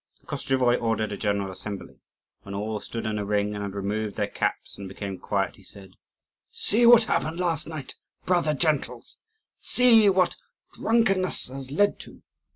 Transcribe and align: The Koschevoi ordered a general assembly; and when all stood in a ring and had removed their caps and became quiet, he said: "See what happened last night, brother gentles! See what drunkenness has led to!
The 0.19 0.25
Koschevoi 0.25 0.81
ordered 0.81 1.11
a 1.11 1.15
general 1.17 1.51
assembly; 1.51 1.93
and 2.43 2.55
when 2.55 2.55
all 2.55 2.79
stood 2.79 3.05
in 3.05 3.19
a 3.19 3.23
ring 3.23 3.53
and 3.53 3.61
had 3.63 3.75
removed 3.75 4.15
their 4.17 4.27
caps 4.27 4.75
and 4.75 4.89
became 4.89 5.19
quiet, 5.19 5.57
he 5.57 5.63
said: 5.63 5.91
"See 6.49 6.87
what 6.87 7.03
happened 7.03 7.39
last 7.39 7.67
night, 7.67 7.93
brother 8.25 8.55
gentles! 8.55 9.19
See 9.59 10.09
what 10.09 10.37
drunkenness 10.73 11.49
has 11.49 11.69
led 11.69 11.99
to! 11.99 12.23